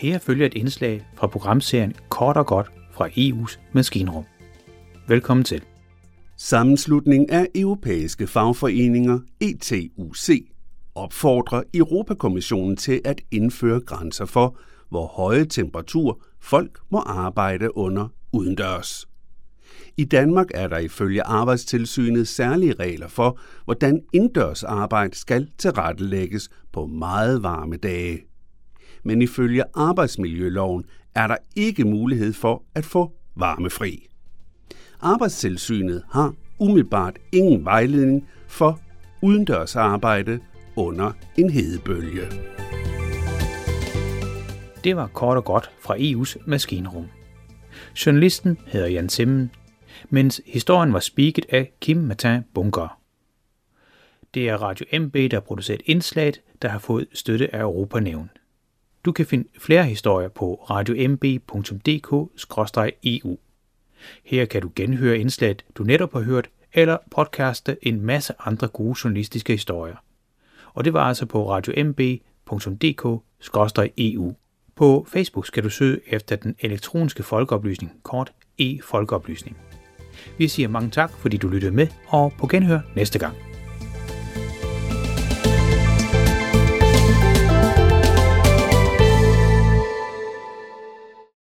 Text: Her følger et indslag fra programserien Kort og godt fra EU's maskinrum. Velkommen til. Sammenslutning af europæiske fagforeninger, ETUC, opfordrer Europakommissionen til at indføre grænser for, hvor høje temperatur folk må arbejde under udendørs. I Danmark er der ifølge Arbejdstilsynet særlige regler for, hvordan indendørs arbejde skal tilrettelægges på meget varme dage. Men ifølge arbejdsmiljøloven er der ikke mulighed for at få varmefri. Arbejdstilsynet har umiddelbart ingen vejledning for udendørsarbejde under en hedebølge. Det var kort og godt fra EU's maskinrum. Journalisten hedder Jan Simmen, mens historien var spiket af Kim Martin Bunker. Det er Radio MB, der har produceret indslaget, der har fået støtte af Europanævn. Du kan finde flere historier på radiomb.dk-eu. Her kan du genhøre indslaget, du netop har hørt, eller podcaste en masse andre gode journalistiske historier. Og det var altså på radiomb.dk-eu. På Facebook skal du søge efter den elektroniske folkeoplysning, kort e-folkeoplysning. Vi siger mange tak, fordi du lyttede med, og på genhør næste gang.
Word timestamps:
Her 0.00 0.18
følger 0.18 0.46
et 0.46 0.54
indslag 0.54 1.06
fra 1.14 1.26
programserien 1.26 1.94
Kort 2.08 2.36
og 2.36 2.46
godt 2.46 2.70
fra 2.92 3.08
EU's 3.08 3.58
maskinrum. 3.72 4.24
Velkommen 5.08 5.44
til. 5.44 5.62
Sammenslutning 6.36 7.30
af 7.30 7.48
europæiske 7.54 8.26
fagforeninger, 8.26 9.18
ETUC, 9.40 10.46
opfordrer 10.94 11.62
Europakommissionen 11.74 12.76
til 12.76 13.00
at 13.04 13.20
indføre 13.30 13.80
grænser 13.80 14.24
for, 14.24 14.58
hvor 14.88 15.06
høje 15.06 15.44
temperatur 15.44 16.22
folk 16.40 16.80
må 16.90 16.98
arbejde 16.98 17.76
under 17.76 18.08
udendørs. 18.32 19.08
I 19.96 20.04
Danmark 20.04 20.46
er 20.54 20.68
der 20.68 20.78
ifølge 20.78 21.22
Arbejdstilsynet 21.22 22.28
særlige 22.28 22.74
regler 22.74 23.08
for, 23.08 23.38
hvordan 23.64 24.02
indendørs 24.12 24.64
arbejde 24.64 25.16
skal 25.16 25.50
tilrettelægges 25.58 26.48
på 26.72 26.86
meget 26.86 27.42
varme 27.42 27.76
dage. 27.76 28.29
Men 29.02 29.22
ifølge 29.22 29.64
arbejdsmiljøloven 29.74 30.84
er 31.14 31.26
der 31.26 31.36
ikke 31.56 31.84
mulighed 31.84 32.32
for 32.32 32.62
at 32.74 32.84
få 32.84 33.12
varmefri. 33.36 34.06
Arbejdstilsynet 35.00 36.02
har 36.10 36.34
umiddelbart 36.58 37.18
ingen 37.32 37.64
vejledning 37.64 38.28
for 38.48 38.80
udendørsarbejde 39.22 40.40
under 40.76 41.12
en 41.36 41.50
hedebølge. 41.50 42.22
Det 44.84 44.96
var 44.96 45.06
kort 45.06 45.36
og 45.36 45.44
godt 45.44 45.70
fra 45.80 45.96
EU's 45.96 46.42
maskinrum. 46.46 47.06
Journalisten 48.06 48.58
hedder 48.66 48.86
Jan 48.88 49.08
Simmen, 49.08 49.50
mens 50.10 50.40
historien 50.46 50.92
var 50.92 51.00
spiket 51.00 51.46
af 51.48 51.72
Kim 51.80 51.96
Martin 51.96 52.40
Bunker. 52.54 53.00
Det 54.34 54.48
er 54.48 54.56
Radio 54.56 55.00
MB, 55.00 55.14
der 55.14 55.34
har 55.36 55.40
produceret 55.40 55.82
indslaget, 55.86 56.40
der 56.62 56.68
har 56.68 56.78
fået 56.78 57.06
støtte 57.12 57.54
af 57.54 57.60
Europanævn. 57.60 58.30
Du 59.04 59.12
kan 59.12 59.26
finde 59.26 59.48
flere 59.58 59.84
historier 59.84 60.28
på 60.28 60.66
radiomb.dk-eu. 60.70 63.38
Her 64.24 64.44
kan 64.44 64.62
du 64.62 64.70
genhøre 64.76 65.18
indslaget, 65.18 65.64
du 65.74 65.84
netop 65.84 66.12
har 66.12 66.20
hørt, 66.20 66.48
eller 66.72 66.96
podcaste 67.10 67.76
en 67.82 68.00
masse 68.00 68.34
andre 68.38 68.68
gode 68.68 68.94
journalistiske 69.04 69.52
historier. 69.52 69.96
Og 70.74 70.84
det 70.84 70.92
var 70.92 71.04
altså 71.04 71.26
på 71.26 71.50
radiomb.dk-eu. 71.50 74.34
På 74.76 75.06
Facebook 75.08 75.46
skal 75.46 75.64
du 75.64 75.70
søge 75.70 76.00
efter 76.06 76.36
den 76.36 76.56
elektroniske 76.60 77.22
folkeoplysning, 77.22 77.92
kort 78.02 78.32
e-folkeoplysning. 78.58 79.56
Vi 80.38 80.48
siger 80.48 80.68
mange 80.68 80.90
tak, 80.90 81.10
fordi 81.10 81.36
du 81.36 81.48
lyttede 81.48 81.72
med, 81.72 81.86
og 82.06 82.32
på 82.38 82.46
genhør 82.46 82.80
næste 82.96 83.18
gang. 83.18 83.49